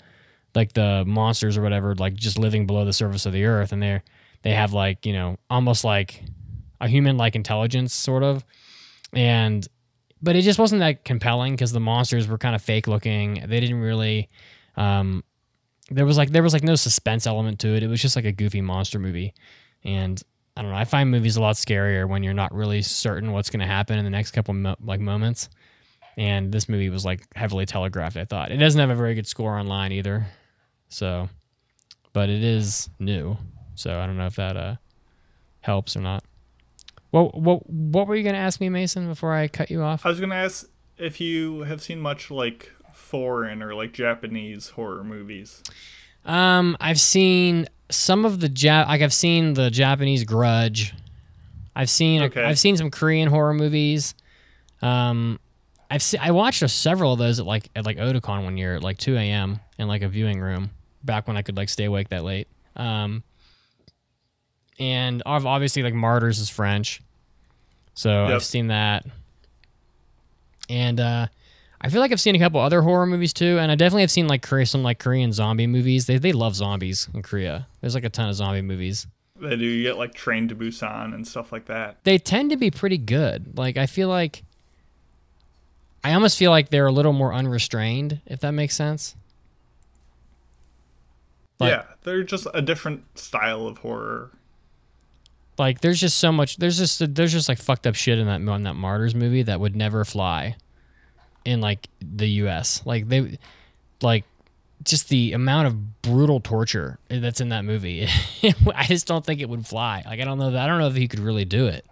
[0.56, 3.84] like the monsters or whatever like just living below the surface of the earth and
[3.84, 4.04] they're
[4.44, 6.24] they have like you know almost like
[6.80, 8.44] a human like intelligence sort of,
[9.14, 9.68] and
[10.22, 13.44] but it just wasn't that compelling because the monsters were kind of fake looking.
[13.48, 14.30] They didn't really.
[14.78, 15.24] Um,
[15.90, 17.84] there was like there was like no suspense element to it.
[17.84, 19.34] It was just like a goofy monster movie,
[19.84, 20.22] and
[20.56, 20.78] I don't know.
[20.78, 23.98] I find movies a lot scarier when you're not really certain what's going to happen
[23.98, 25.50] in the next couple mo- like moments.
[26.18, 28.18] And this movie was like heavily telegraphed.
[28.18, 30.28] I thought it doesn't have a very good score online either,
[30.90, 31.30] so,
[32.12, 33.38] but it is new,
[33.76, 34.76] so I don't know if that uh
[35.62, 36.24] helps or not.
[37.12, 40.06] What what what were you going to ask me, Mason, before I cut you off?
[40.06, 40.68] I was gonna ask
[40.98, 45.62] if you have seen much like foreign or like Japanese horror movies.
[46.26, 48.88] Um, I've seen some of the Jap.
[48.88, 50.94] Like I've seen the Japanese Grudge.
[51.76, 52.44] I've seen Okay.
[52.44, 54.14] I've seen some Korean horror movies.
[54.82, 55.40] Um,
[55.90, 58.84] I've se- I watched several of those at like at like Otakon one year at
[58.84, 59.60] like 2 a.m.
[59.78, 60.70] in like a viewing room
[61.04, 62.48] back when I could like stay awake that late.
[62.76, 63.24] Um,
[64.80, 67.02] and I've obviously like Martyrs is French,
[67.94, 68.36] so Yep.
[68.36, 69.06] I've seen that.
[70.70, 71.28] And uh,
[71.82, 74.12] I feel like I've seen a couple other horror movies too, and I definitely have
[74.12, 76.06] seen like Korea, some like Korean zombie movies.
[76.06, 77.68] They they love zombies in Korea.
[77.82, 79.08] There's like a ton of zombie movies.
[79.40, 82.04] They do you get like Train to Busan and stuff like that.
[82.04, 83.58] They tend to be pretty good.
[83.58, 84.44] Like I feel like
[86.04, 89.16] I almost feel like they're a little more unrestrained, if that makes sense.
[91.60, 94.32] Like- yeah, they're just a different style of horror.
[95.62, 96.58] Like there's just so much.
[96.58, 99.60] There's just there's just like fucked up shit in that in that Martyrs movie that
[99.60, 100.56] would never fly
[101.46, 102.82] in like the U.S.
[102.84, 103.38] Like they
[104.02, 104.26] like
[104.84, 108.08] just the amount of brutal torture that's in that movie.
[108.76, 110.02] I just don't think it would fly.
[110.04, 111.86] Like I don't know that I don't know if he could really do it.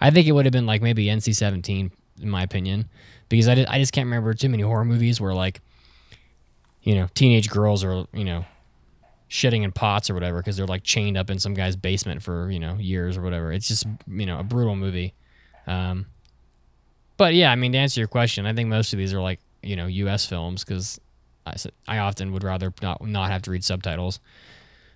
[0.00, 1.90] I think it would have been like maybe NC-17
[2.22, 2.88] in my opinion
[3.28, 5.60] because I, did, I just can't remember too many horror movies where like
[6.84, 8.44] you know teenage girls are you know
[9.30, 12.50] shitting in pots or whatever because they're like chained up in some guy's basement for
[12.50, 13.52] you know years or whatever.
[13.52, 15.14] It's just you know a brutal movie.
[15.66, 16.06] Um,
[17.16, 19.40] but yeah, I mean to answer your question, I think most of these are like
[19.62, 20.26] you know U.S.
[20.26, 21.00] films because
[21.46, 21.54] I
[21.86, 24.20] I often would rather not not have to read subtitles.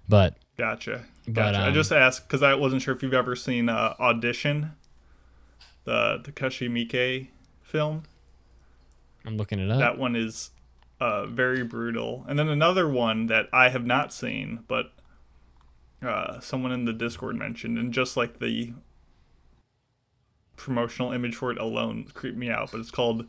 [0.09, 1.05] But Gotcha.
[1.27, 1.59] But, Gotcha.
[1.59, 4.73] I um, just asked because I wasn't sure if you've ever seen uh, Audition,
[5.85, 7.29] the Takashi Miike
[7.63, 8.03] film.
[9.25, 9.79] I'm looking it up.
[9.79, 10.51] That one is
[11.03, 12.25] uh, very brutal.
[12.29, 14.93] And then another one that I have not seen, but
[16.01, 18.73] uh, someone in the Discord mentioned, and just like the
[20.57, 22.71] promotional image for it alone creeped me out.
[22.71, 23.27] But it's called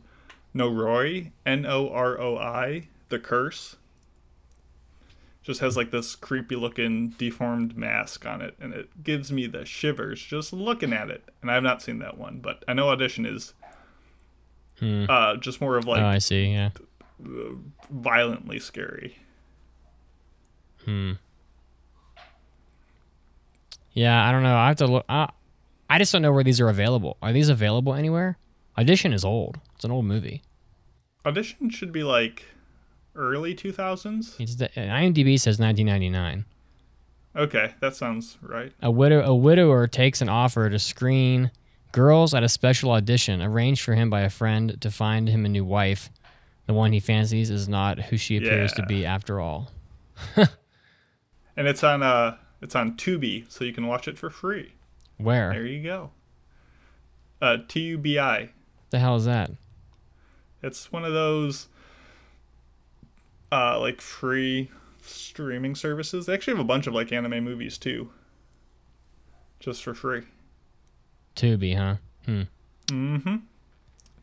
[0.54, 3.76] Noroi, N O R O I, The Curse.
[5.42, 9.64] Just has like this creepy looking deformed mask on it, and it gives me the
[9.66, 11.24] shivers just looking at it.
[11.42, 13.52] And I have not seen that one, but I know Audition is
[14.78, 15.04] Hmm.
[15.08, 16.46] uh, just more of like oh, I see.
[16.46, 16.70] Yeah.
[17.90, 19.18] Violently scary.
[20.84, 21.12] Hmm.
[23.92, 24.56] Yeah, I don't know.
[24.56, 25.04] I have to look.
[25.08, 25.28] Uh,
[25.88, 27.16] I just don't know where these are available.
[27.22, 28.36] Are these available anywhere?
[28.76, 29.58] Audition is old.
[29.76, 30.42] It's an old movie.
[31.24, 32.44] Audition should be like
[33.14, 34.40] early 2000s.
[34.40, 36.44] It's the, IMDb says 1999.
[37.36, 38.72] Okay, that sounds right.
[38.82, 41.50] A widow a widower takes an offer to screen
[41.92, 45.48] girls at a special audition arranged for him by a friend to find him a
[45.48, 46.10] new wife.
[46.66, 49.70] The one he fancies is not who she appears to be after all.
[51.56, 54.72] And it's on uh it's on Tubi, so you can watch it for free.
[55.18, 56.10] Where There you go.
[57.40, 58.50] Uh T U B I.
[58.90, 59.50] the hell is that?
[60.62, 61.68] It's one of those
[63.52, 64.70] uh like free
[65.02, 66.26] streaming services.
[66.26, 68.10] They actually have a bunch of like anime movies too.
[69.60, 70.22] Just for free.
[71.36, 71.96] Tubi, huh?
[72.26, 72.42] Hmm.
[72.86, 73.36] Mm-hmm.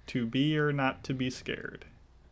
[0.08, 1.86] To be or not to be scared.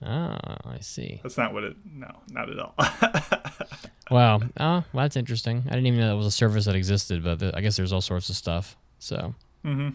[0.06, 1.20] Oh, I see.
[1.24, 2.76] That's not what it no, not at all.
[4.10, 4.40] Wow.
[4.60, 5.64] Oh, well, that's interesting.
[5.68, 7.94] I didn't even know that was a service that existed, but th- I guess there's
[7.94, 8.76] all sorts of stuff.
[8.98, 9.90] So, mm-hmm.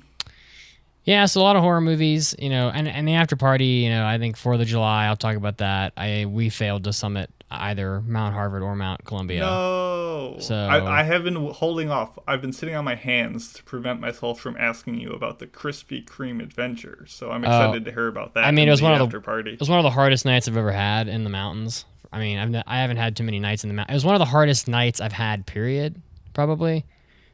[1.04, 3.90] yeah, so a lot of horror movies, you know, and, and the after party, you
[3.90, 5.92] know, I think Fourth of July, I'll talk about that.
[5.96, 7.30] I we failed to summit
[7.60, 9.40] either Mount Harvard or Mount Columbia.
[9.40, 10.36] No.
[10.40, 12.18] So- I, I have been holding off.
[12.26, 16.04] I've been sitting on my hands to prevent myself from asking you about the Krispy
[16.04, 17.04] Kreme adventure.
[17.08, 17.48] So I'm oh.
[17.48, 18.44] excited to hear about that.
[18.44, 18.46] Oh.
[18.46, 19.52] I mean, it was the one of the- after party.
[19.52, 21.84] It was one of the hardest nights I've ever had in the mountains.
[22.12, 23.94] I mean, I've, n- I haven't had too many nights in the mountains.
[23.94, 26.00] It was one of the hardest nights I've had, period,
[26.32, 26.84] probably,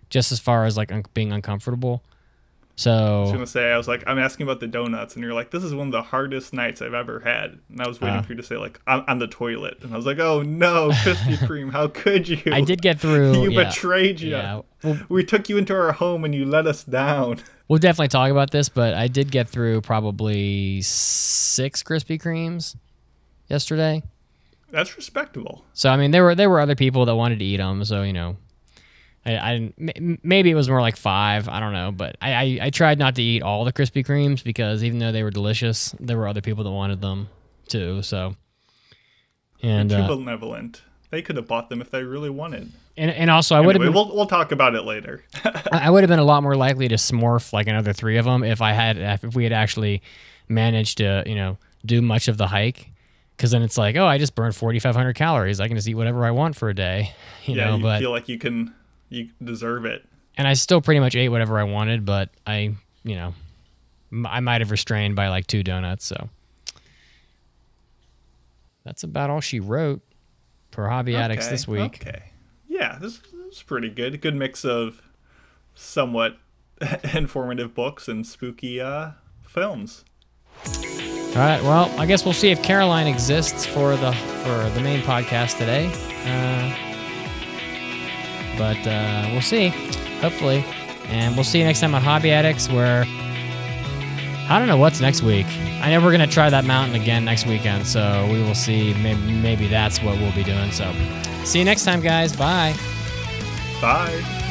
[0.08, 2.02] just as far as like un- being uncomfortable.
[2.86, 5.50] I was gonna say I was like I'm asking about the donuts, and you're like,
[5.50, 8.22] "This is one of the hardest nights I've ever had." And I was waiting Ah.
[8.22, 10.90] for you to say like, "I'm on the toilet," and I was like, "Oh no,
[11.02, 11.72] Krispy Kreme!
[11.72, 12.40] How could you?
[12.52, 13.42] I did get through.
[13.42, 14.30] you yeah, betrayed you.
[14.30, 18.08] Yeah, we'll, We took you into our home and you let us down." we'll definitely
[18.08, 22.76] talk about this, but I did get through probably six Krispy Kremes
[23.48, 24.02] yesterday.
[24.70, 25.64] That's respectable.
[25.74, 27.84] So I mean, there were there were other people that wanted to eat them.
[27.84, 28.36] So you know,
[29.26, 31.48] I, I didn't, maybe it was more like five.
[31.48, 34.42] I don't know, but I, I, I tried not to eat all the Krispy Kremes
[34.42, 37.28] because even though they were delicious, there were other people that wanted them
[37.68, 38.02] too.
[38.02, 38.34] So,
[39.62, 40.82] and Too uh, benevolent.
[41.10, 42.70] They could have bought them if they really wanted.
[42.96, 45.24] and, and also I would have been we'll we'll talk about it later.
[45.72, 48.42] I would have been a lot more likely to smorf like another three of them
[48.44, 50.02] if I had if we had actually
[50.48, 52.90] managed to you know do much of the hike.
[53.36, 55.60] Because then it's like, oh, I just burned forty five hundred calories.
[55.60, 57.12] I can just eat whatever I want for a day,
[57.44, 57.76] you yeah, know.
[57.76, 58.72] you but feel like you can
[59.10, 60.04] you deserve it.
[60.38, 63.34] and I still pretty much ate whatever I wanted, but I, you know,
[64.10, 66.06] m- I might have restrained by like two donuts.
[66.06, 66.28] So
[68.84, 70.00] that's about all she wrote
[70.70, 71.96] for Hobby Addicts this week.
[72.06, 72.22] Okay.
[72.68, 74.20] Yeah, this, this is pretty good.
[74.20, 75.02] Good mix of
[75.74, 76.38] somewhat
[77.14, 79.10] informative books and spooky uh,
[79.44, 80.04] films.
[80.66, 81.62] All right.
[81.62, 85.86] Well, I guess we'll see if Caroline exists for the for the main podcast today.
[86.24, 86.89] Uh,
[88.60, 89.68] but uh, we'll see.
[90.20, 90.62] Hopefully,
[91.08, 92.68] and we'll see you next time on Hobby Addicts.
[92.68, 95.46] Where I don't know what's next week.
[95.80, 98.92] I know we're gonna try that mountain again next weekend, so we will see.
[98.94, 100.70] Maybe, maybe that's what we'll be doing.
[100.72, 100.94] So,
[101.44, 102.36] see you next time, guys.
[102.36, 102.74] Bye.
[103.80, 104.48] Bye.